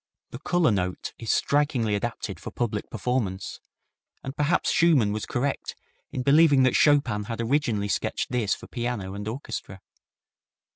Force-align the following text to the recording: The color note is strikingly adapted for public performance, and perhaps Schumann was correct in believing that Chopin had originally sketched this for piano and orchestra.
The 0.31 0.39
color 0.39 0.71
note 0.71 1.13
is 1.19 1.31
strikingly 1.31 1.93
adapted 1.93 2.39
for 2.39 2.49
public 2.49 2.89
performance, 2.89 3.59
and 4.23 4.35
perhaps 4.35 4.71
Schumann 4.71 5.11
was 5.13 5.27
correct 5.27 5.75
in 6.11 6.23
believing 6.23 6.63
that 6.63 6.75
Chopin 6.75 7.25
had 7.25 7.39
originally 7.39 7.87
sketched 7.87 8.31
this 8.31 8.55
for 8.55 8.65
piano 8.65 9.13
and 9.13 9.27
orchestra. 9.27 9.79